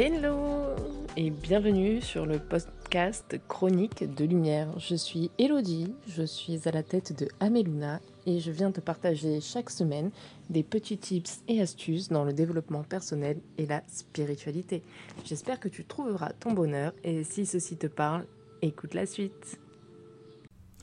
Hello 0.00 0.76
et 1.16 1.30
bienvenue 1.30 2.00
sur 2.00 2.24
le 2.24 2.38
podcast 2.38 3.34
Chronique 3.48 4.04
de 4.14 4.24
Lumière. 4.24 4.78
Je 4.78 4.94
suis 4.94 5.32
Elodie, 5.40 5.92
je 6.06 6.22
suis 6.22 6.68
à 6.68 6.70
la 6.70 6.84
tête 6.84 7.18
de 7.18 7.26
Ameluna 7.40 7.98
et 8.24 8.38
je 8.38 8.52
viens 8.52 8.70
te 8.70 8.80
partager 8.80 9.40
chaque 9.40 9.70
semaine 9.70 10.12
des 10.50 10.62
petits 10.62 10.98
tips 10.98 11.40
et 11.48 11.60
astuces 11.60 12.10
dans 12.10 12.22
le 12.22 12.32
développement 12.32 12.84
personnel 12.84 13.40
et 13.58 13.66
la 13.66 13.82
spiritualité. 13.88 14.84
J'espère 15.24 15.58
que 15.58 15.68
tu 15.68 15.84
trouveras 15.84 16.30
ton 16.38 16.52
bonheur 16.52 16.92
et 17.02 17.24
si 17.24 17.44
ceci 17.44 17.76
te 17.76 17.88
parle, 17.88 18.24
écoute 18.62 18.94
la 18.94 19.04
suite. 19.04 19.58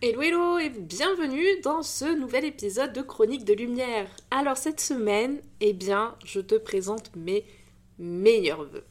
Hello 0.02 0.22
hello 0.23 0.58
et 0.58 0.70
bienvenue 0.70 1.62
dans 1.64 1.84
ce 1.84 2.20
nouvel 2.20 2.44
épisode 2.44 2.92
de 2.92 3.02
Chronique 3.02 3.45
de 3.45 3.54
Lumière. 3.54 4.09
Alors 4.30 4.58
cette 4.58 4.82
semaine, 4.82 5.40
eh 5.62 5.72
bien, 5.72 6.16
je 6.26 6.42
te 6.42 6.56
présente 6.56 7.16
mes 7.16 7.45
meilleurs 7.99 8.63
vœux. 8.63 8.85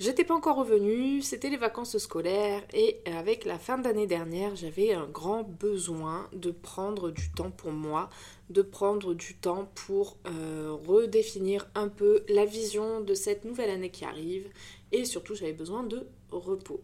J'étais 0.00 0.22
pas 0.22 0.34
encore 0.34 0.58
revenue, 0.58 1.22
c'était 1.22 1.50
les 1.50 1.56
vacances 1.56 1.98
scolaires 1.98 2.62
et 2.72 3.00
avec 3.04 3.44
la 3.44 3.58
fin 3.58 3.78
d'année 3.78 4.06
dernière, 4.06 4.54
j'avais 4.54 4.92
un 4.92 5.08
grand 5.08 5.42
besoin 5.42 6.30
de 6.32 6.52
prendre 6.52 7.10
du 7.10 7.32
temps 7.32 7.50
pour 7.50 7.72
moi, 7.72 8.08
de 8.48 8.62
prendre 8.62 9.12
du 9.12 9.34
temps 9.34 9.68
pour 9.74 10.16
euh, 10.28 10.76
redéfinir 10.86 11.68
un 11.74 11.88
peu 11.88 12.22
la 12.28 12.44
vision 12.44 13.00
de 13.00 13.12
cette 13.14 13.44
nouvelle 13.44 13.70
année 13.70 13.90
qui 13.90 14.04
arrive 14.04 14.48
et 14.92 15.04
surtout 15.04 15.34
j'avais 15.34 15.52
besoin 15.52 15.82
de 15.82 16.06
repos. 16.30 16.80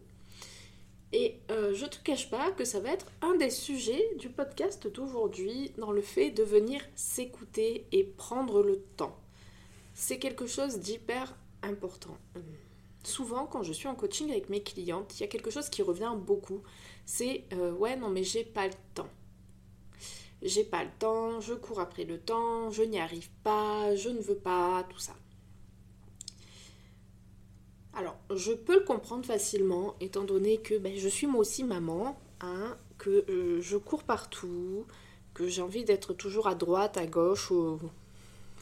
Et 1.13 1.39
euh, 1.51 1.73
je 1.73 1.85
te 1.85 2.03
cache 2.03 2.29
pas 2.29 2.51
que 2.51 2.65
ça 2.65 2.81
va 2.81 2.91
être 2.91 3.09
un 3.21 3.35
des 3.35 3.49
sujets 3.49 4.09
du 4.19 4.27
podcast 4.27 4.89
d'aujourd'hui 4.93 5.71
dans 5.77 5.93
le 5.93 6.01
fait 6.01 6.31
de 6.31 6.43
venir 6.43 6.81
s'écouter 6.95 7.87
et 7.93 8.03
prendre 8.03 8.61
le 8.61 8.81
temps 8.97 9.17
c'est 9.95 10.19
quelque 10.19 10.45
chose 10.45 10.79
d'hyper 10.79 11.35
important. 11.63 12.17
Souvent, 13.03 13.47
quand 13.47 13.63
je 13.63 13.71
suis 13.73 13.87
en 13.87 13.95
coaching 13.95 14.29
avec 14.29 14.49
mes 14.49 14.61
clientes, 14.61 15.17
il 15.17 15.21
y 15.21 15.23
a 15.23 15.27
quelque 15.27 15.49
chose 15.49 15.69
qui 15.69 15.81
revient 15.81 16.13
beaucoup. 16.15 16.61
C'est 17.05 17.45
euh, 17.53 17.71
ouais, 17.71 17.95
non, 17.95 18.09
mais 18.09 18.23
j'ai 18.23 18.43
pas 18.43 18.67
le 18.67 18.73
temps. 18.93 19.09
J'ai 20.41 20.63
pas 20.63 20.83
le 20.83 20.89
temps, 20.99 21.39
je 21.39 21.53
cours 21.53 21.79
après 21.79 22.03
le 22.03 22.19
temps, 22.19 22.69
je 22.69 22.83
n'y 22.83 22.99
arrive 22.99 23.29
pas, 23.43 23.95
je 23.95 24.09
ne 24.09 24.19
veux 24.19 24.35
pas, 24.35 24.85
tout 24.89 24.99
ça. 24.99 25.15
Alors, 27.93 28.17
je 28.35 28.51
peux 28.51 28.79
le 28.79 28.85
comprendre 28.85 29.25
facilement, 29.25 29.95
étant 30.01 30.25
donné 30.25 30.57
que 30.57 30.77
ben, 30.77 30.97
je 30.97 31.07
suis 31.07 31.25
moi 31.25 31.39
aussi 31.39 31.63
maman, 31.63 32.19
hein, 32.41 32.77
que 32.97 33.23
euh, 33.29 33.61
je 33.61 33.77
cours 33.77 34.03
partout, 34.03 34.85
que 35.33 35.47
j'ai 35.47 35.61
envie 35.61 35.85
d'être 35.85 36.13
toujours 36.13 36.47
à 36.47 36.55
droite, 36.55 36.97
à 36.97 37.07
gauche, 37.07 37.51
au, 37.51 37.79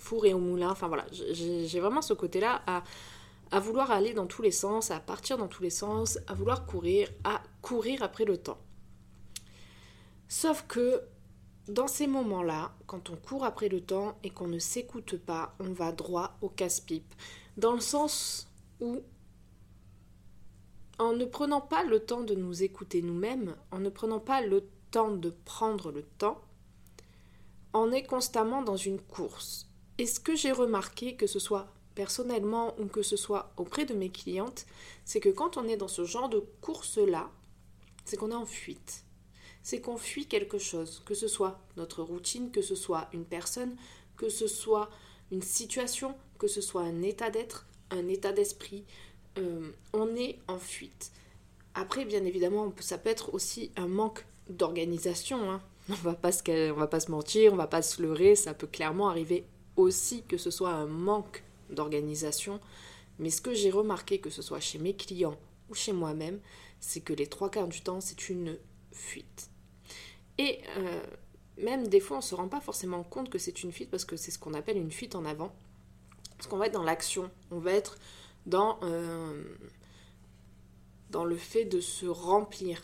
four 0.04 0.26
et 0.26 0.34
au 0.34 0.40
moulin. 0.40 0.70
Enfin 0.70 0.88
voilà, 0.88 1.06
j'ai 1.12 1.80
vraiment 1.80 2.02
ce 2.02 2.14
côté-là 2.14 2.62
à, 2.68 3.60
vouloir 3.60 3.92
aller 3.92 4.14
dans 4.14 4.26
tous 4.26 4.42
les 4.42 4.52
sens, 4.52 4.92
à 4.92 5.00
partir 5.00 5.38
dans 5.38 5.48
tous 5.48 5.64
les 5.64 5.70
sens, 5.70 6.20
à 6.28 6.34
vouloir 6.34 6.66
courir, 6.66 7.08
à 7.24 7.42
courir 7.62 8.04
après 8.04 8.26
le 8.26 8.38
temps. 8.38 8.58
Sauf 10.28 10.66
que 10.68 11.02
dans 11.68 11.88
ces 11.88 12.08
moments-là, 12.08 12.74
quand 12.88 13.10
on 13.10 13.16
court 13.16 13.46
après 13.46 13.70
le 13.70 13.80
temps 13.80 14.18
et 14.24 14.32
qu'on 14.32 14.48
ne 14.48 14.60
s'écoute 14.60 15.18
pas, 15.18 15.56
on 15.60 15.72
va 15.72 15.92
droit 15.92 16.36
au 16.42 16.50
casse-pipe. 16.50 17.14
Dans 17.56 17.74
le 17.74 17.80
sens 17.80 18.48
où, 18.82 19.02
en 21.00 21.14
ne 21.14 21.26
prenant 21.26 21.62
pas 21.62 21.84
le 21.84 22.00
temps 22.00 22.24
de 22.24 22.36
nous 22.36 22.64
écouter 22.64 23.02
nous-mêmes, 23.02 23.56
en 23.72 23.80
ne 23.80 23.90
prenant 23.90 24.20
pas 24.20 24.42
le 24.42 24.68
temps 24.92 25.12
de 25.12 25.30
prendre 25.46 25.92
le 25.92 26.04
temps, 26.18 26.42
on 27.74 27.92
est 27.92 28.04
constamment 28.04 28.64
dans 28.64 28.78
une 28.78 29.00
course. 29.00 29.68
Et 29.98 30.06
ce 30.06 30.20
que 30.20 30.36
j'ai 30.36 30.52
remarqué, 30.52 31.16
que 31.16 31.28
ce 31.28 31.40
soit 31.40 31.68
personnellement 31.96 32.76
ou 32.80 32.86
que 32.86 33.04
ce 33.04 33.16
soit 33.16 33.54
auprès 33.58 33.86
de 33.86 33.94
mes 33.94 34.10
clientes, 34.10 34.66
c'est 35.06 35.20
que 35.20 35.30
quand 35.30 35.58
on 35.58 35.68
est 35.68 35.78
dans 35.78 35.88
ce 35.88 36.04
genre 36.06 36.30
de 36.30 36.44
course-là, 36.62 37.30
c'est 38.06 38.18
qu'on 38.18 38.32
est 38.32 38.36
en 38.36 38.46
fuite. 38.46 39.04
C'est 39.62 39.80
qu'on 39.80 39.98
fuit 39.98 40.26
quelque 40.26 40.58
chose, 40.58 41.04
que 41.06 41.14
ce 41.14 41.28
soit 41.28 41.60
notre 41.78 42.02
routine, 42.04 42.52
que 42.52 42.62
ce 42.62 42.76
soit 42.76 43.08
une 43.14 43.26
personne, 43.26 43.76
que 44.18 44.30
ce 44.30 44.48
soit 44.48 44.90
une 45.32 45.42
situation, 45.42 46.16
que 46.38 46.48
ce 46.48 46.62
soit 46.62 46.82
un 46.82 47.02
état 47.02 47.30
d'être, 47.30 47.66
un 47.92 48.08
état 48.08 48.34
d'esprit. 48.34 48.84
Euh, 49.38 49.72
on 49.94 50.16
est 50.16 50.40
en 50.48 50.58
fuite. 50.58 51.12
Après, 51.76 52.06
bien 52.06 52.24
évidemment, 52.26 52.74
ça 52.80 52.98
peut 52.98 53.10
être 53.10 53.34
aussi 53.34 53.72
un 53.78 53.88
manque 53.88 54.26
d'organisation. 54.50 55.50
Hein. 55.50 55.62
On 55.90 55.96
pas 55.96 56.12
va 56.12 56.88
pas 56.88 57.00
se 57.00 57.12
mentir, 57.12 57.54
on 57.54 57.58
va 57.58 57.68
pas 57.68 57.82
se 57.82 58.02
leurrer, 58.02 58.36
ça 58.36 58.54
peut 58.54 58.68
clairement 58.68 59.10
arriver 59.10 59.46
aussi 59.76 60.24
que 60.24 60.38
ce 60.38 60.52
soit 60.52 60.72
un 60.72 60.86
manque 60.86 61.44
d'organisation, 61.70 62.60
mais 63.20 63.30
ce 63.30 63.42
que 63.42 63.54
j'ai 63.54 63.72
remarqué, 63.72 64.20
que 64.20 64.30
ce 64.30 64.42
soit 64.42 64.60
chez 64.60 64.80
mes 64.80 64.96
clients 64.96 65.38
ou 65.70 65.76
chez 65.76 65.94
moi-même, 65.94 66.40
c'est 66.80 67.02
que 67.02 67.14
les 67.14 67.28
trois 67.28 67.50
quarts 67.50 67.68
du 67.68 67.82
temps, 67.82 68.02
c'est 68.02 68.30
une 68.30 68.58
fuite. 68.92 69.50
Et 70.38 70.60
euh, 70.78 71.04
même 71.58 71.88
des 71.88 72.00
fois, 72.00 72.18
on 72.18 72.20
ne 72.20 72.26
se 72.26 72.36
rend 72.36 72.48
pas 72.48 72.62
forcément 72.62 73.04
compte 73.04 73.30
que 73.30 73.38
c'est 73.38 73.64
une 73.64 73.72
fuite 73.72 73.90
parce 73.90 74.06
que 74.06 74.18
c'est 74.18 74.32
ce 74.32 74.40
qu'on 74.40 74.54
appelle 74.54 74.78
une 74.78 74.92
fuite 74.92 75.16
en 75.16 75.26
avant. 75.26 75.54
Parce 76.38 76.48
qu'on 76.48 76.58
va 76.58 76.68
être 76.68 76.74
dans 76.74 76.84
l'action, 76.84 77.32
on 77.52 77.60
va 77.60 77.72
être 77.72 77.98
dans, 78.46 78.80
euh, 78.84 79.44
dans 81.10 81.24
le 81.24 81.38
fait 81.38 81.66
de 81.66 81.80
se 81.80 82.06
remplir. 82.06 82.82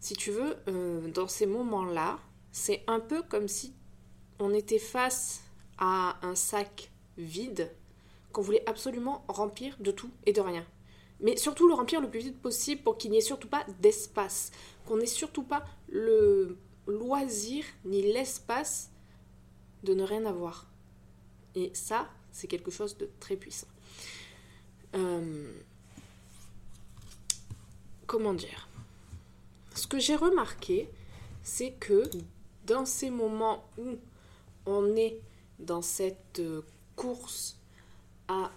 Si 0.00 0.14
tu 0.14 0.30
veux, 0.30 0.56
euh, 0.68 1.08
dans 1.12 1.28
ces 1.28 1.46
moments-là, 1.46 2.18
c'est 2.52 2.84
un 2.86 3.00
peu 3.00 3.22
comme 3.22 3.48
si 3.48 3.74
on 4.38 4.52
était 4.52 4.78
face 4.78 5.43
à 5.78 6.18
un 6.22 6.34
sac 6.34 6.90
vide 7.18 7.70
qu'on 8.32 8.42
voulait 8.42 8.68
absolument 8.68 9.24
remplir 9.28 9.76
de 9.80 9.90
tout 9.90 10.10
et 10.26 10.32
de 10.32 10.40
rien. 10.40 10.66
Mais 11.20 11.36
surtout 11.36 11.68
le 11.68 11.74
remplir 11.74 12.00
le 12.00 12.10
plus 12.10 12.20
vite 12.20 12.40
possible 12.40 12.82
pour 12.82 12.98
qu'il 12.98 13.10
n'y 13.12 13.18
ait 13.18 13.22
surtout 13.22 13.48
pas 13.48 13.64
d'espace, 13.80 14.50
qu'on 14.86 14.96
n'ait 14.96 15.06
surtout 15.06 15.44
pas 15.44 15.64
le 15.88 16.58
loisir 16.86 17.64
ni 17.84 18.02
l'espace 18.02 18.90
de 19.84 19.94
ne 19.94 20.02
rien 20.02 20.24
avoir. 20.26 20.66
Et 21.54 21.70
ça, 21.72 22.08
c'est 22.32 22.48
quelque 22.48 22.70
chose 22.70 22.96
de 22.98 23.08
très 23.20 23.36
puissant. 23.36 23.68
Euh, 24.94 25.52
comment 28.06 28.34
dire? 28.34 28.68
Ce 29.74 29.86
que 29.86 29.98
j'ai 29.98 30.16
remarqué, 30.16 30.88
c'est 31.42 31.72
que 31.72 32.02
dans 32.66 32.86
ces 32.86 33.10
moments 33.10 33.68
où 33.78 33.96
on 34.66 34.96
est 34.96 35.20
dans 35.58 35.82
cette 35.82 36.40
euh, 36.40 36.62
course 36.96 37.56
à, 38.28 38.50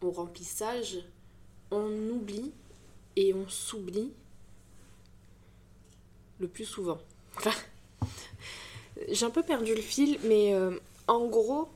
au 0.00 0.10
remplissage, 0.10 0.98
on 1.70 1.90
oublie 2.08 2.52
et 3.16 3.34
on 3.34 3.48
s'oublie 3.48 4.12
le 6.38 6.48
plus 6.48 6.64
souvent. 6.64 6.98
j'ai 9.08 9.24
un 9.26 9.30
peu 9.30 9.42
perdu 9.42 9.74
le 9.74 9.80
fil, 9.80 10.18
mais 10.24 10.54
euh, 10.54 10.78
en 11.06 11.26
gros, 11.26 11.68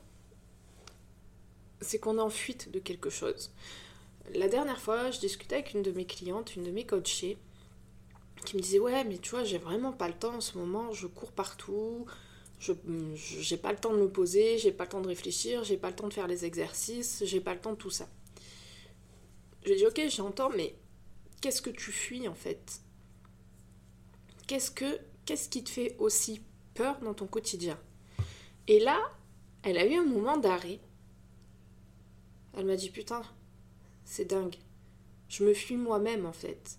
c'est 1.81 1.99
qu'on 1.99 2.17
est 2.17 2.21
en 2.21 2.29
fuite 2.29 2.71
de 2.71 2.79
quelque 2.79 3.09
chose. 3.09 3.51
La 4.35 4.47
dernière 4.47 4.79
fois, 4.79 5.11
je 5.11 5.19
discutais 5.19 5.55
avec 5.55 5.73
une 5.73 5.81
de 5.81 5.91
mes 5.91 6.05
clientes, 6.05 6.55
une 6.55 6.63
de 6.63 6.71
mes 6.71 6.85
coachées, 6.85 7.37
qui 8.45 8.55
me 8.55 8.61
disait 8.61 8.79
Ouais, 8.79 9.03
mais 9.03 9.17
tu 9.17 9.31
vois, 9.31 9.43
j'ai 9.43 9.57
vraiment 9.57 9.91
pas 9.91 10.07
le 10.07 10.13
temps 10.13 10.35
en 10.35 10.41
ce 10.41 10.57
moment, 10.57 10.91
je 10.93 11.07
cours 11.07 11.31
partout, 11.31 12.05
je 12.61 12.73
j'ai 13.15 13.57
pas 13.57 13.71
le 13.71 13.77
temps 13.77 13.91
de 13.91 13.97
me 13.97 14.07
poser, 14.09 14.59
j'ai 14.59 14.71
pas 14.71 14.83
le 14.83 14.89
temps 14.91 15.01
de 15.01 15.07
réfléchir, 15.07 15.63
j'ai 15.63 15.77
pas 15.77 15.89
le 15.89 15.95
temps 15.95 16.07
de 16.07 16.13
faire 16.13 16.27
les 16.27 16.45
exercices, 16.45 17.23
j'ai 17.25 17.41
pas 17.41 17.55
le 17.55 17.59
temps 17.59 17.71
de 17.71 17.77
tout 17.77 17.89
ça. 17.89 18.07
J'ai 19.65 19.75
dit 19.75 19.85
ok, 19.85 19.99
j'entends, 20.09 20.51
mais 20.55 20.75
qu'est-ce 21.41 21.61
que 21.61 21.71
tu 21.71 21.91
fuis 21.91 22.27
en 22.27 22.35
fait? 22.35 22.81
Qu'est-ce 24.45 24.69
que 24.69 24.99
qu'est-ce 25.25 25.49
qui 25.49 25.63
te 25.63 25.71
fait 25.71 25.95
aussi 25.97 26.41
peur 26.75 26.99
dans 26.99 27.15
ton 27.15 27.25
quotidien? 27.25 27.79
Et 28.67 28.79
là, 28.79 28.99
elle 29.63 29.77
a 29.77 29.85
eu 29.85 29.95
un 29.95 30.05
moment 30.05 30.37
d'arrêt. 30.37 30.79
Elle 32.53 32.65
m'a 32.65 32.75
dit 32.75 32.91
putain, 32.91 33.23
c'est 34.05 34.25
dingue. 34.25 34.57
Je 35.29 35.43
me 35.43 35.53
fuis 35.55 35.77
moi-même 35.77 36.27
en 36.27 36.33
fait. 36.33 36.77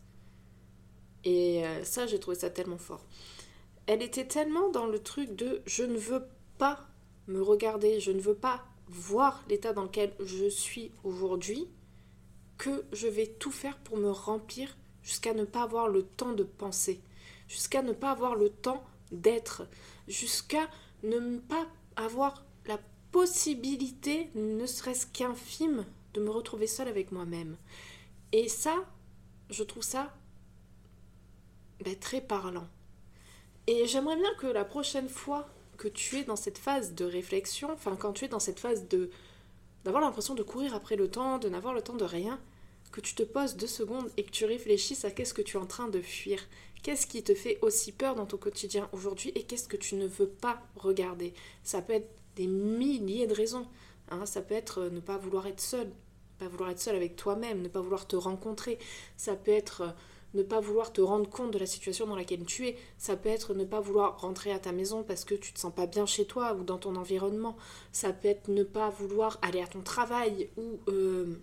Et 1.24 1.66
euh, 1.66 1.84
ça, 1.84 2.06
j'ai 2.06 2.20
trouvé 2.20 2.36
ça 2.36 2.50
tellement 2.50 2.78
fort 2.78 3.04
elle 3.86 4.02
était 4.02 4.26
tellement 4.26 4.70
dans 4.70 4.86
le 4.86 4.98
truc 4.98 5.34
de 5.34 5.62
je 5.66 5.84
ne 5.84 5.96
veux 5.96 6.24
pas 6.58 6.86
me 7.28 7.42
regarder, 7.42 8.00
je 8.00 8.10
ne 8.10 8.20
veux 8.20 8.34
pas 8.34 8.64
voir 8.88 9.42
l'état 9.48 9.72
dans 9.72 9.84
lequel 9.84 10.12
je 10.24 10.48
suis 10.48 10.90
aujourd'hui, 11.04 11.66
que 12.58 12.84
je 12.92 13.08
vais 13.08 13.26
tout 13.26 13.50
faire 13.50 13.78
pour 13.78 13.96
me 13.96 14.10
remplir 14.10 14.76
jusqu'à 15.02 15.34
ne 15.34 15.44
pas 15.44 15.62
avoir 15.62 15.88
le 15.88 16.02
temps 16.02 16.32
de 16.32 16.44
penser, 16.44 17.00
jusqu'à 17.48 17.82
ne 17.82 17.92
pas 17.92 18.10
avoir 18.10 18.36
le 18.36 18.50
temps 18.50 18.84
d'être, 19.10 19.66
jusqu'à 20.08 20.68
ne 21.02 21.38
pas 21.38 21.66
avoir 21.96 22.44
la 22.66 22.78
possibilité, 23.10 24.30
ne 24.34 24.66
serait-ce 24.66 25.06
qu'infime, 25.06 25.84
de 26.14 26.20
me 26.20 26.30
retrouver 26.30 26.66
seule 26.66 26.88
avec 26.88 27.10
moi-même. 27.10 27.56
Et 28.32 28.48
ça, 28.48 28.84
je 29.50 29.62
trouve 29.62 29.82
ça 29.82 30.14
ben, 31.84 31.98
très 31.98 32.20
parlant. 32.20 32.68
Et 33.66 33.86
j'aimerais 33.86 34.16
bien 34.16 34.34
que 34.38 34.46
la 34.46 34.64
prochaine 34.64 35.08
fois 35.08 35.48
que 35.76 35.88
tu 35.88 36.18
es 36.18 36.24
dans 36.24 36.36
cette 36.36 36.58
phase 36.58 36.94
de 36.94 37.04
réflexion, 37.04 37.70
enfin 37.72 37.96
quand 37.96 38.12
tu 38.12 38.24
es 38.24 38.28
dans 38.28 38.40
cette 38.40 38.60
phase 38.60 38.88
de 38.88 39.10
d'avoir 39.84 40.02
l'impression 40.02 40.34
de 40.34 40.44
courir 40.44 40.74
après 40.74 40.94
le 40.94 41.08
temps, 41.08 41.38
de 41.38 41.48
n'avoir 41.48 41.74
le 41.74 41.82
temps 41.82 41.96
de 41.96 42.04
rien, 42.04 42.38
que 42.92 43.00
tu 43.00 43.14
te 43.14 43.22
poses 43.24 43.56
deux 43.56 43.66
secondes 43.66 44.08
et 44.16 44.22
que 44.22 44.30
tu 44.30 44.44
réfléchisses 44.44 45.04
à 45.04 45.10
qu'est-ce 45.10 45.34
que 45.34 45.42
tu 45.42 45.56
es 45.56 45.60
en 45.60 45.66
train 45.66 45.88
de 45.88 46.00
fuir. 46.00 46.38
Qu'est-ce 46.82 47.06
qui 47.06 47.22
te 47.22 47.34
fait 47.34 47.58
aussi 47.62 47.90
peur 47.90 48.14
dans 48.14 48.26
ton 48.26 48.36
quotidien 48.36 48.88
aujourd'hui 48.92 49.32
et 49.34 49.42
qu'est-ce 49.44 49.66
que 49.66 49.76
tu 49.76 49.96
ne 49.96 50.06
veux 50.06 50.28
pas 50.28 50.62
regarder? 50.76 51.32
Ça 51.64 51.82
peut 51.82 51.94
être 51.94 52.10
des 52.36 52.46
milliers 52.46 53.26
de 53.26 53.34
raisons. 53.34 53.66
Hein. 54.10 54.26
Ça 54.26 54.42
peut 54.42 54.54
être 54.54 54.82
euh, 54.82 54.90
ne 54.90 55.00
pas 55.00 55.16
vouloir 55.16 55.46
être 55.46 55.60
seul, 55.60 55.90
pas 56.38 56.48
vouloir 56.48 56.70
être 56.70 56.80
seul 56.80 56.96
avec 56.96 57.16
toi-même, 57.16 57.62
ne 57.62 57.68
pas 57.68 57.80
vouloir 57.80 58.06
te 58.06 58.16
rencontrer. 58.16 58.78
Ça 59.16 59.36
peut 59.36 59.52
être 59.52 59.80
euh, 59.82 59.90
ne 60.34 60.42
pas 60.42 60.60
vouloir 60.60 60.92
te 60.92 61.00
rendre 61.00 61.28
compte 61.28 61.50
de 61.50 61.58
la 61.58 61.66
situation 61.66 62.06
dans 62.06 62.16
laquelle 62.16 62.44
tu 62.44 62.66
es. 62.66 62.76
Ça 62.98 63.16
peut 63.16 63.28
être 63.28 63.54
ne 63.54 63.64
pas 63.64 63.80
vouloir 63.80 64.20
rentrer 64.20 64.52
à 64.52 64.58
ta 64.58 64.72
maison 64.72 65.02
parce 65.02 65.24
que 65.24 65.34
tu 65.34 65.52
te 65.52 65.60
sens 65.60 65.72
pas 65.74 65.86
bien 65.86 66.06
chez 66.06 66.24
toi 66.24 66.54
ou 66.54 66.64
dans 66.64 66.78
ton 66.78 66.96
environnement. 66.96 67.56
Ça 67.92 68.12
peut 68.12 68.28
être 68.28 68.48
ne 68.48 68.62
pas 68.62 68.90
vouloir 68.90 69.38
aller 69.42 69.60
à 69.60 69.66
ton 69.66 69.82
travail 69.82 70.48
ou 70.56 70.78
euh, 70.88 71.38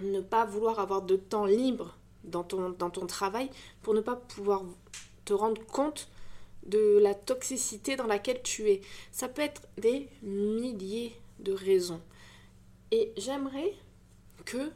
ne 0.00 0.20
pas 0.20 0.44
vouloir 0.44 0.78
avoir 0.80 1.02
de 1.02 1.16
temps 1.16 1.46
libre 1.46 1.96
dans 2.24 2.44
ton, 2.44 2.70
dans 2.70 2.90
ton 2.90 3.06
travail 3.06 3.50
pour 3.82 3.94
ne 3.94 4.00
pas 4.00 4.16
pouvoir 4.16 4.62
te 5.24 5.32
rendre 5.32 5.64
compte 5.66 6.08
de 6.66 6.98
la 6.98 7.14
toxicité 7.14 7.96
dans 7.96 8.06
laquelle 8.06 8.42
tu 8.42 8.70
es. 8.70 8.80
Ça 9.10 9.28
peut 9.28 9.42
être 9.42 9.62
des 9.78 10.08
milliers 10.22 11.14
de 11.40 11.52
raisons. 11.52 12.00
Et 12.90 13.12
j'aimerais 13.16 13.74
que, 14.44 14.70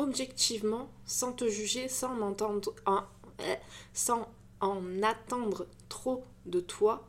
objectivement, 0.00 0.90
sans 1.04 1.32
te 1.32 1.48
juger, 1.48 1.88
sans 1.88 2.20
entendre, 2.22 2.74
euh, 2.88 3.54
sans 3.92 4.28
en 4.60 5.02
attendre 5.02 5.66
trop 5.88 6.24
de 6.46 6.60
toi, 6.60 7.06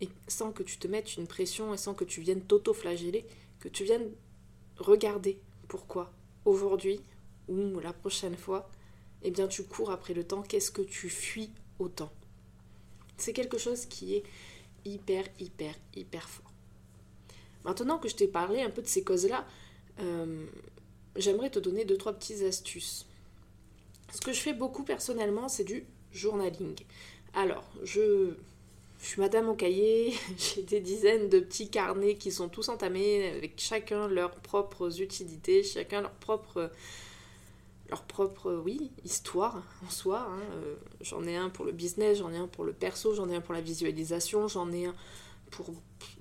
et 0.00 0.08
sans 0.28 0.52
que 0.52 0.62
tu 0.62 0.78
te 0.78 0.86
mettes 0.86 1.16
une 1.16 1.26
pression 1.26 1.72
et 1.72 1.78
sans 1.78 1.94
que 1.94 2.04
tu 2.04 2.20
viennes 2.20 2.42
t'auto-flageller, 2.42 3.24
que 3.60 3.68
tu 3.68 3.84
viennes 3.84 4.10
regarder 4.76 5.40
pourquoi. 5.68 6.12
Aujourd'hui 6.44 7.00
ou 7.48 7.80
la 7.80 7.92
prochaine 7.92 8.36
fois, 8.36 8.68
eh 9.22 9.30
bien 9.30 9.48
tu 9.48 9.64
cours 9.64 9.90
après 9.90 10.14
le 10.14 10.24
temps, 10.24 10.42
qu'est-ce 10.42 10.70
que 10.70 10.82
tu 10.82 11.08
fuis 11.08 11.50
autant 11.78 12.12
C'est 13.16 13.32
quelque 13.32 13.58
chose 13.58 13.86
qui 13.86 14.14
est 14.14 14.24
hyper, 14.84 15.24
hyper, 15.40 15.74
hyper 15.94 16.28
fort. 16.28 16.52
Maintenant 17.64 17.98
que 17.98 18.08
je 18.08 18.14
t'ai 18.14 18.28
parlé 18.28 18.60
un 18.60 18.70
peu 18.70 18.82
de 18.82 18.86
ces 18.86 19.02
causes-là, 19.02 19.46
euh, 20.00 20.46
j'aimerais 21.18 21.50
te 21.50 21.58
donner 21.58 21.84
deux, 21.84 21.96
trois 21.96 22.12
petites 22.12 22.42
astuces. 22.42 23.06
Ce 24.12 24.20
que 24.20 24.32
je 24.32 24.40
fais 24.40 24.54
beaucoup 24.54 24.84
personnellement, 24.84 25.48
c'est 25.48 25.64
du 25.64 25.84
journaling. 26.12 26.76
Alors, 27.34 27.64
je, 27.82 28.34
suis 28.98 29.20
madame 29.20 29.48
au 29.48 29.54
cahier, 29.54 30.14
j'ai 30.38 30.62
des 30.62 30.80
dizaines 30.80 31.28
de 31.28 31.40
petits 31.40 31.68
carnets 31.68 32.14
qui 32.14 32.32
sont 32.32 32.48
tous 32.48 32.68
entamés 32.68 33.28
avec 33.28 33.54
chacun 33.58 34.08
leurs 34.08 34.34
propres 34.36 35.00
utilités, 35.00 35.62
chacun 35.62 36.00
leur 36.00 36.12
propre 36.12 36.70
leur 37.88 38.02
propre, 38.02 38.52
oui, 38.64 38.90
histoire 39.04 39.62
en 39.86 39.90
soi. 39.90 40.26
Hein. 40.28 40.40
Euh, 40.54 40.74
j'en 41.02 41.22
ai 41.24 41.36
un 41.36 41.48
pour 41.48 41.64
le 41.64 41.70
business, 41.70 42.18
j'en 42.18 42.32
ai 42.32 42.36
un 42.36 42.48
pour 42.48 42.64
le 42.64 42.72
perso, 42.72 43.14
j'en 43.14 43.28
ai 43.28 43.36
un 43.36 43.40
pour 43.40 43.54
la 43.54 43.60
visualisation, 43.60 44.48
j'en 44.48 44.72
ai 44.72 44.86
un 44.86 44.94
pour 45.50 45.70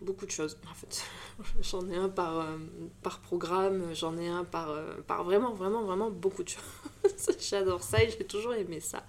beaucoup 0.02 0.26
de 0.26 0.32
choses. 0.32 0.58
En 0.70 0.74
fait, 0.74 1.04
j'en 1.62 1.90
ai 1.90 1.96
un 1.96 2.10
par, 2.10 2.40
euh, 2.40 2.58
par 3.02 3.22
programme, 3.22 3.94
j'en 3.94 4.18
ai 4.18 4.28
un 4.28 4.44
par, 4.44 4.70
euh, 4.70 4.96
par 5.08 5.24
vraiment, 5.24 5.54
vraiment, 5.54 5.84
vraiment 5.84 6.10
beaucoup 6.10 6.44
de 6.44 6.50
choses. 6.50 7.36
J'adore 7.40 7.84
ça 7.84 8.04
et 8.04 8.10
j'ai 8.10 8.26
toujours 8.26 8.54
aimé 8.54 8.80
ça. 8.80 9.06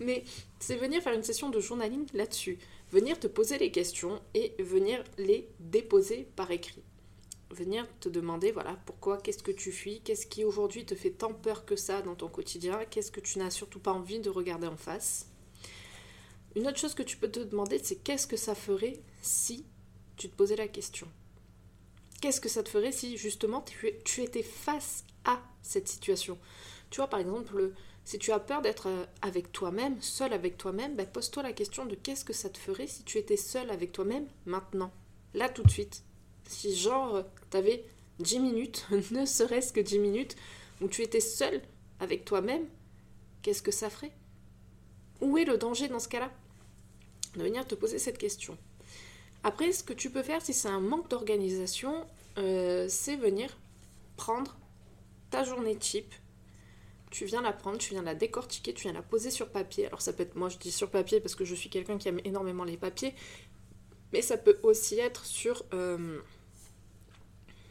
Mais 0.00 0.24
c'est 0.58 0.76
venir 0.76 1.02
faire 1.02 1.14
une 1.14 1.22
session 1.22 1.50
de 1.50 1.60
journaling 1.60 2.06
là-dessus. 2.14 2.58
Venir 2.90 3.18
te 3.18 3.26
poser 3.26 3.58
les 3.58 3.70
questions 3.70 4.20
et 4.34 4.54
venir 4.62 5.02
les 5.18 5.48
déposer 5.60 6.28
par 6.36 6.50
écrit 6.50 6.82
venir 7.52 7.86
te 8.00 8.08
demander, 8.08 8.50
voilà, 8.50 8.78
pourquoi, 8.86 9.18
qu'est-ce 9.18 9.42
que 9.42 9.50
tu 9.50 9.72
fuis, 9.72 10.00
qu'est-ce 10.00 10.26
qui 10.26 10.44
aujourd'hui 10.44 10.84
te 10.84 10.94
fait 10.94 11.10
tant 11.10 11.32
peur 11.32 11.64
que 11.64 11.76
ça 11.76 12.02
dans 12.02 12.14
ton 12.14 12.28
quotidien, 12.28 12.80
qu'est-ce 12.90 13.12
que 13.12 13.20
tu 13.20 13.38
n'as 13.38 13.50
surtout 13.50 13.78
pas 13.78 13.92
envie 13.92 14.20
de 14.20 14.30
regarder 14.30 14.66
en 14.66 14.76
face. 14.76 15.28
Une 16.56 16.66
autre 16.66 16.78
chose 16.78 16.94
que 16.94 17.02
tu 17.02 17.16
peux 17.16 17.30
te 17.30 17.40
demander, 17.40 17.78
c'est 17.82 17.96
qu'est-ce 17.96 18.26
que 18.26 18.36
ça 18.36 18.54
ferait 18.54 19.00
si 19.22 19.64
tu 20.16 20.28
te 20.28 20.36
posais 20.36 20.56
la 20.56 20.68
question. 20.68 21.08
Qu'est-ce 22.20 22.40
que 22.40 22.48
ça 22.48 22.62
te 22.62 22.68
ferait 22.68 22.92
si 22.92 23.16
justement 23.16 23.64
tu, 24.04 24.20
étais 24.22 24.42
face 24.42 25.04
à 25.24 25.40
cette 25.62 25.88
situation? 25.88 26.38
Tu 26.90 26.98
vois, 26.98 27.08
par 27.08 27.20
exemple, 27.20 27.72
si 28.04 28.18
tu 28.18 28.30
as 28.32 28.38
peur 28.38 28.62
d'être 28.62 28.88
euh, 28.88 29.06
avec 29.22 29.50
toi-même, 29.52 30.00
seul 30.00 30.32
avec 30.32 30.58
toi-même, 30.58 30.94
ben 30.94 31.06
pose-toi 31.06 31.42
la 31.42 31.52
question 31.52 31.86
de 31.86 31.94
qu'est-ce 31.94 32.24
que 32.24 32.32
ça 32.32 32.50
te 32.50 32.58
ferait 32.58 32.86
si 32.86 33.02
tu 33.04 33.18
étais 33.18 33.36
seul 33.36 33.70
avec 33.70 33.92
toi-même 33.92 34.26
maintenant, 34.44 34.92
là 35.34 35.48
tout 35.48 35.62
de 35.62 35.70
suite, 35.70 36.04
si 36.46 36.76
genre, 36.76 37.24
t'avais 37.50 37.84
10 38.18 38.40
minutes, 38.40 38.86
ne 39.10 39.24
serait-ce 39.24 39.72
que 39.72 39.80
10 39.80 39.98
minutes, 39.98 40.36
où 40.80 40.88
tu 40.88 41.02
étais 41.02 41.20
seul 41.20 41.62
avec 42.00 42.24
toi-même, 42.24 42.66
qu'est-ce 43.42 43.62
que 43.62 43.72
ça 43.72 43.90
ferait? 43.90 44.12
Où 45.20 45.38
est 45.38 45.44
le 45.44 45.56
danger 45.56 45.88
dans 45.88 46.00
ce 46.00 46.08
cas-là? 46.08 46.30
De 47.36 47.42
venir 47.42 47.66
te 47.66 47.74
poser 47.74 47.98
cette 47.98 48.18
question. 48.18 48.58
Après, 49.44 49.72
ce 49.72 49.82
que 49.82 49.92
tu 49.92 50.10
peux 50.10 50.22
faire 50.22 50.40
si 50.40 50.52
c'est 50.52 50.68
un 50.68 50.80
manque 50.80 51.08
d'organisation, 51.10 52.06
euh, 52.38 52.86
c'est 52.88 53.16
venir 53.16 53.56
prendre 54.16 54.56
ta 55.30 55.44
journée 55.44 55.76
type. 55.76 56.14
Tu 57.10 57.24
viens 57.24 57.42
la 57.42 57.52
prendre, 57.52 57.78
tu 57.78 57.90
viens 57.90 58.02
la 58.02 58.14
décortiquer, 58.14 58.72
tu 58.72 58.82
viens 58.84 58.92
la 58.92 59.02
poser 59.02 59.30
sur 59.30 59.48
papier. 59.50 59.86
Alors 59.86 60.00
ça 60.00 60.12
peut 60.12 60.22
être, 60.22 60.36
moi 60.36 60.48
je 60.48 60.58
dis 60.58 60.72
sur 60.72 60.90
papier 60.90 61.20
parce 61.20 61.34
que 61.34 61.44
je 61.44 61.54
suis 61.54 61.68
quelqu'un 61.68 61.98
qui 61.98 62.08
aime 62.08 62.20
énormément 62.24 62.64
les 62.64 62.76
papiers, 62.76 63.14
mais 64.12 64.22
ça 64.22 64.38
peut 64.38 64.58
aussi 64.62 64.98
être 64.98 65.26
sur, 65.26 65.64
euh, 65.74 66.20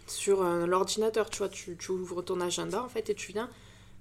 sur 0.08 0.42
euh, 0.42 0.66
l'ordinateur. 0.68 1.30
Tu 1.30 1.40
vois, 1.40 1.50
tu, 1.50 1.76
ouvres 1.90 2.22
ton 2.22 2.42
agenda 2.42 2.84
en 2.84 2.90
fait 2.90 3.10
et 3.10 3.16
tu 3.16 3.32
viens 3.32 3.50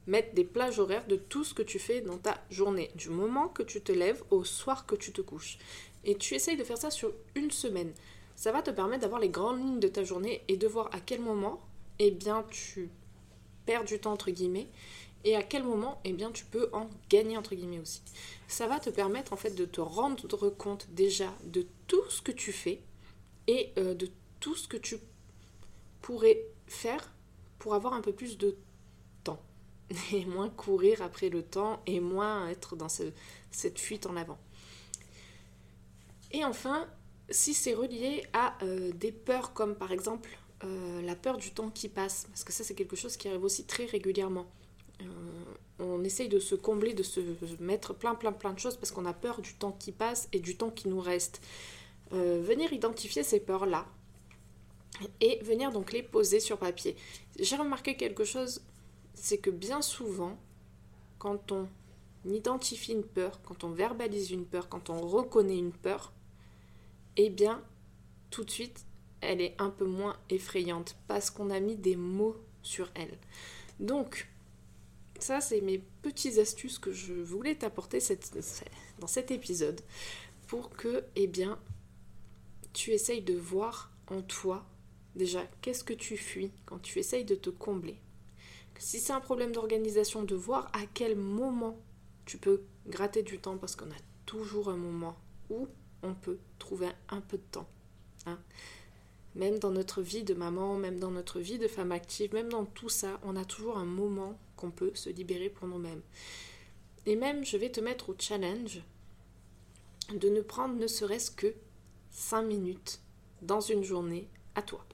mettre 0.07 0.35
des 0.35 0.45
plages 0.45 0.79
horaires 0.79 1.07
de 1.07 1.17
tout 1.17 1.45
ce 1.45 1.55
que 1.55 1.63
tu 1.63 1.79
fais 1.79 2.01
dans 2.01 2.19
ta 2.19 2.43
journée, 2.51 2.91
du 2.97 3.11
moment 3.11 3.49
que 3.49 3.63
tu 3.63 3.81
te 3.81 3.93
lèves 3.93 4.23
au 4.31 4.45
soir 4.45 4.87
que 4.87 4.97
tu 4.97 5.13
te 5.13 5.21
couches. 5.21 5.59
Et 6.05 6.17
tu 6.17 6.35
essayes 6.35 6.57
de 6.57 6.65
faire 6.65 6.79
ça 6.79 6.91
sur 6.91 7.13
une 7.35 7.51
semaine. 7.51 7.93
Ça 8.35 8.53
va 8.53 8.63
te 8.63 8.71
permettre 8.71 9.03
d'avoir 9.03 9.21
les 9.21 9.29
grandes 9.29 9.59
lignes 9.59 9.81
de 9.81 9.89
ta 9.89 10.03
journée 10.03 10.43
et 10.49 10.57
de 10.57 10.67
voir 10.67 10.89
à 10.93 11.01
quel 11.01 11.21
moment, 11.21 11.61
eh 11.99 12.11
bien, 12.11 12.45
tu 12.51 12.91
perds 13.67 13.85
du 13.85 13.99
temps 13.99 14.13
entre 14.13 14.31
guillemets 14.31 14.69
et 15.25 15.37
à 15.37 15.43
quel 15.43 15.63
moment 15.63 16.01
eh 16.05 16.13
bien, 16.13 16.31
tu 16.31 16.45
peux 16.45 16.71
en 16.73 16.89
gagner 17.11 17.37
entre 17.37 17.55
guillemets 17.55 17.81
aussi. 17.81 18.03
Ça 18.49 18.67
va 18.67 18.81
te 18.81 18.91
permettre 18.91 19.33
en 19.33 19.37
fait 19.37 19.55
de 19.55 19.65
te 19.65 19.81
rendre 19.81 20.49
compte 20.49 20.89
déjà 20.91 21.33
de 21.45 21.67
tout 21.87 22.09
ce 22.09 22.23
que 22.23 22.33
tu 22.33 22.53
fais 22.53 22.81
et 23.47 23.73
euh, 23.79 23.95
de 23.95 24.09
tout 24.41 24.55
ce 24.55 24.67
que 24.67 24.77
tu 24.79 24.97
pourrais 26.01 26.41
faire 26.67 27.13
pour 27.59 27.75
avoir 27.75 27.93
un 27.93 28.01
peu 28.01 28.13
plus 28.13 28.39
de 28.39 28.57
temps 29.23 29.43
et 30.13 30.25
moins 30.25 30.49
courir 30.49 31.03
après 31.03 31.29
le 31.29 31.43
temps 31.43 31.83
et 31.87 32.01
moins 32.01 32.49
être 32.49 32.77
dans 32.77 32.89
cette 32.89 33.79
fuite 33.79 34.07
en 34.07 34.17
avant. 34.17 34.39
Et 36.33 36.45
enfin, 36.45 36.87
si 37.31 37.55
c'est 37.55 37.75
relié 37.75 38.25
à 38.33 38.57
euh, 38.63 38.93
des 38.93 39.13
peurs 39.13 39.53
comme 39.53 39.75
par 39.75 39.93
exemple 39.93 40.31
euh, 40.65 41.01
la 41.03 41.17
peur 41.17 41.39
du 41.39 41.53
temps 41.53 41.71
qui 41.71 41.89
passe, 41.89 42.27
parce 42.29 42.45
que 42.45 42.53
ça 42.53 42.65
c'est 42.65 42.75
quelque 42.75 42.97
chose 42.97 43.17
qui 43.17 43.29
arrive 43.29 43.45
aussi 43.45 43.65
très 43.65 43.87
régulièrement. 43.87 44.47
Euh, 45.01 45.05
on 45.79 46.05
essaye 46.05 46.29
de 46.29 46.39
se 46.39 46.55
combler, 46.55 46.93
de 46.93 47.03
se 47.03 47.21
mettre 47.61 47.95
plein, 47.95 48.15
plein, 48.15 48.33
plein 48.33 48.53
de 48.53 48.59
choses 48.59 48.77
parce 48.77 48.91
qu'on 48.93 49.07
a 49.07 49.15
peur 49.15 49.41
du 49.41 49.55
temps 49.55 49.73
qui 49.73 49.93
passe 49.93 50.29
et 50.33 50.41
du 50.41 50.57
temps 50.57 50.71
qui 50.71 50.89
nous 50.89 51.01
reste. 51.01 51.41
Venir 52.13 52.73
identifier 52.73 53.23
ces 53.23 53.39
peurs-là 53.39 53.87
et 55.21 55.39
venir 55.45 55.71
donc 55.71 55.93
les 55.93 56.03
poser 56.03 56.41
sur 56.41 56.59
papier. 56.59 56.97
J'ai 57.39 57.55
remarqué 57.55 57.97
quelque 57.97 58.25
chose, 58.25 58.63
c'est 59.15 59.39
que 59.39 59.49
bien 59.49 59.81
souvent, 59.81 60.37
quand 61.19 61.53
on 61.53 61.69
identifie 62.25 62.93
une 62.93 63.05
peur, 63.05 63.41
quand 63.45 63.63
on 63.63 63.71
verbalise 63.71 64.33
une 64.33 64.45
peur, 64.45 64.69
quand 64.69 64.91
on 64.91 65.01
reconnaît 65.01 65.57
une 65.57 65.73
peur, 65.73 66.13
eh 67.27 67.31
bien, 67.31 67.63
tout 68.31 68.45
de 68.45 68.51
suite, 68.51 68.85
elle 69.21 69.41
est 69.41 69.55
un 69.59 69.71
peu 69.71 69.87
moins 69.87 70.17
effrayante 70.31 70.97
parce 71.09 71.31
qu'on 71.31 71.51
a 71.51 71.61
mis 71.61 71.77
des 71.77 71.97
mots 71.97 72.37
sur 72.63 72.91
elle. 72.95 73.19
Donc, 73.79 74.29
ça, 75.19 75.41
c'est 75.41 75.61
mes 75.61 75.79
petites 76.03 76.39
astuces 76.39 76.79
que 76.79 76.93
je 76.93 77.13
voulais 77.13 77.55
t'apporter 77.55 77.99
dans 78.99 79.07
cet 79.07 79.31
épisode 79.31 79.81
pour 80.47 80.71
que, 80.71 81.05
eh 81.17 81.27
bien, 81.27 81.59
tu 82.73 82.93
essayes 82.93 83.23
de 83.23 83.35
voir 83.35 83.91
en 84.09 84.23
toi 84.23 84.67
déjà 85.15 85.45
qu'est-ce 85.61 85.85
que 85.85 85.93
tu 85.93 86.17
fuis 86.17 86.53
quand 86.67 86.79
tu 86.79 86.99
essayes 86.99 87.25
de 87.25 87.35
te 87.35 87.51
combler. 87.51 87.99
Si 88.79 88.99
c'est 88.99 89.13
un 89.13 89.21
problème 89.21 89.53
d'organisation, 89.53 90.23
de 90.23 90.35
voir 90.35 90.71
à 90.73 90.87
quel 90.95 91.17
moment 91.17 91.79
tu 92.25 92.39
peux 92.39 92.63
gratter 92.87 93.23
du 93.23 93.39
temps 93.39 93.59
parce 93.59 93.77
qu'on 93.77 93.91
a 93.91 94.01
toujours 94.25 94.71
un 94.71 94.77
moment 94.77 95.17
où 95.51 95.69
on 96.03 96.15
peut 96.15 96.39
trouver 96.59 96.89
un 97.09 97.21
peu 97.21 97.37
de 97.37 97.43
temps. 97.51 97.69
Hein. 98.27 98.39
Même 99.35 99.59
dans 99.59 99.71
notre 99.71 100.03
vie 100.03 100.25
de 100.25 100.35
maman, 100.35 100.77
même 100.77 100.99
dans 100.99 101.11
notre 101.11 101.41
vie 101.41 101.59
de 101.59 101.69
femme 101.69 101.93
active, 101.93 102.35
même 102.35 102.49
dans 102.49 102.65
tout 102.65 102.89
ça, 102.89 103.21
on 103.23 103.37
a 103.37 103.45
toujours 103.45 103.79
un 103.79 103.85
moment 103.85 104.39
qu'on 104.57 104.71
peut 104.71 104.93
se 104.95 105.09
libérer 105.09 105.49
pour 105.49 105.69
nous-mêmes. 105.69 106.03
Et 107.07 107.17
même, 107.17 107.45
je 107.45 107.57
vais 107.57 107.71
te 107.71 107.81
mettre 107.81 108.11
au 108.11 108.17
challenge 108.19 108.83
de 110.13 110.29
ne 110.29 110.41
prendre 110.41 110.75
ne 110.75 110.87
serait-ce 110.87 111.31
que 111.31 111.55
5 112.11 112.43
minutes 112.43 113.01
dans 113.43 113.61
une 113.61 113.85
journée 113.85 114.29
à 114.55 114.63
toi. 114.63 114.85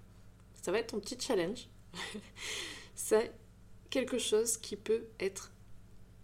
ça 0.60 0.70
va 0.70 0.78
être 0.78 0.88
ton 0.88 1.00
petit 1.00 1.18
challenge. 1.18 1.68
c'est 2.94 3.32
quelque 3.90 4.18
chose 4.18 4.58
qui 4.58 4.76
peut 4.76 5.06
être 5.18 5.50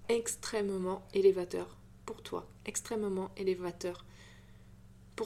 extrêmement 0.08 1.06
élévateur 1.14 1.78
pour 2.04 2.22
toi, 2.22 2.46
extrêmement 2.66 3.30
élévateur 3.36 4.04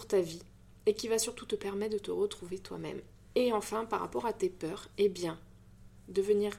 ta 0.05 0.21
vie 0.21 0.43
et 0.85 0.95
qui 0.95 1.09
va 1.09 1.19
surtout 1.19 1.47
te 1.47 1.57
permettre 1.57 1.95
de 1.95 1.99
te 1.99 2.11
retrouver 2.11 2.59
toi-même. 2.59 3.01
Et 3.35 3.53
enfin, 3.53 3.87
par 3.87 4.01
rapport 4.01 4.27
à 4.27 4.33
tes 4.33 4.51
peurs, 4.51 4.89
eh 4.99 5.09
bien, 5.09 5.39
de 6.09 6.21
venir 6.21 6.53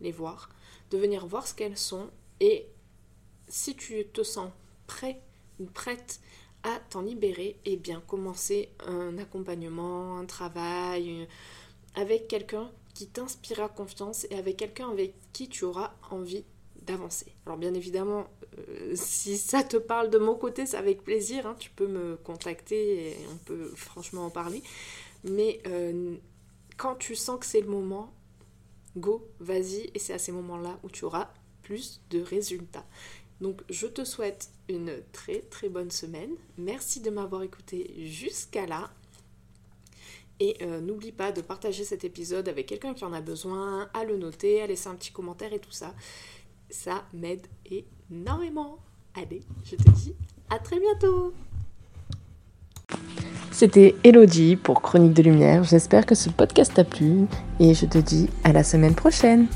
les 0.00 0.12
voir, 0.12 0.48
de 0.90 0.96
venir 0.98 1.26
voir 1.26 1.46
ce 1.46 1.54
qu'elles 1.54 1.76
sont 1.76 2.10
et 2.40 2.66
si 3.48 3.76
tu 3.76 4.06
te 4.06 4.22
sens 4.22 4.50
prêt 4.86 5.20
ou 5.58 5.66
prête 5.66 6.20
à 6.62 6.80
t'en 6.90 7.02
libérer, 7.02 7.58
eh 7.64 7.76
bien, 7.76 8.00
commencer 8.00 8.70
un 8.86 9.18
accompagnement, 9.18 10.18
un 10.18 10.26
travail 10.26 11.28
avec 11.94 12.28
quelqu'un 12.28 12.70
qui 12.94 13.06
t'inspirera 13.06 13.68
confiance 13.68 14.26
et 14.30 14.34
avec 14.34 14.56
quelqu'un 14.56 14.90
avec 14.90 15.14
qui 15.32 15.48
tu 15.48 15.64
auras 15.64 15.92
envie 16.10 16.44
Alors 17.46 17.58
bien 17.58 17.74
évidemment, 17.74 18.26
euh, 18.58 18.92
si 18.94 19.36
ça 19.36 19.62
te 19.62 19.76
parle 19.76 20.10
de 20.10 20.18
mon 20.18 20.34
côté, 20.34 20.66
c'est 20.66 20.76
avec 20.76 21.02
plaisir, 21.02 21.46
hein, 21.46 21.56
tu 21.58 21.70
peux 21.70 21.86
me 21.86 22.16
contacter 22.16 23.10
et 23.10 23.16
on 23.32 23.36
peut 23.36 23.72
franchement 23.74 24.26
en 24.26 24.30
parler. 24.30 24.62
Mais 25.24 25.60
euh, 25.66 26.16
quand 26.76 26.94
tu 26.94 27.14
sens 27.14 27.40
que 27.40 27.46
c'est 27.46 27.60
le 27.60 27.68
moment, 27.68 28.12
go, 28.96 29.26
vas-y, 29.40 29.90
et 29.94 29.98
c'est 29.98 30.12
à 30.12 30.18
ces 30.18 30.32
moments-là 30.32 30.78
où 30.82 30.90
tu 30.90 31.04
auras 31.04 31.30
plus 31.62 32.00
de 32.10 32.20
résultats. 32.20 32.86
Donc 33.40 33.62
je 33.68 33.86
te 33.86 34.04
souhaite 34.04 34.50
une 34.68 34.92
très 35.12 35.40
très 35.42 35.68
bonne 35.68 35.90
semaine. 35.90 36.30
Merci 36.56 37.00
de 37.00 37.10
m'avoir 37.10 37.42
écouté 37.42 37.94
jusqu'à 37.98 38.66
là. 38.66 38.90
Et 40.40 40.56
euh, 40.62 40.80
n'oublie 40.80 41.10
pas 41.10 41.32
de 41.32 41.40
partager 41.40 41.82
cet 41.82 42.04
épisode 42.04 42.48
avec 42.48 42.66
quelqu'un 42.66 42.94
qui 42.94 43.04
en 43.04 43.12
a 43.12 43.20
besoin, 43.20 43.90
à 43.92 44.04
le 44.04 44.16
noter, 44.16 44.62
à 44.62 44.68
laisser 44.68 44.88
un 44.88 44.94
petit 44.94 45.10
commentaire 45.10 45.52
et 45.52 45.58
tout 45.58 45.72
ça. 45.72 45.94
Ça 46.70 47.02
m'aide 47.14 47.46
énormément. 48.10 48.78
Allez, 49.14 49.40
je 49.64 49.76
te 49.76 49.90
dis 49.90 50.14
à 50.50 50.58
très 50.58 50.78
bientôt 50.78 51.32
C'était 53.50 53.94
Elodie 54.04 54.56
pour 54.56 54.82
Chronique 54.82 55.14
de 55.14 55.22
Lumière. 55.22 55.64
J'espère 55.64 56.04
que 56.04 56.14
ce 56.14 56.28
podcast 56.28 56.74
t'a 56.74 56.84
plu 56.84 57.26
et 57.58 57.74
je 57.74 57.86
te 57.86 57.98
dis 57.98 58.28
à 58.44 58.52
la 58.52 58.62
semaine 58.62 58.94
prochaine. 58.94 59.46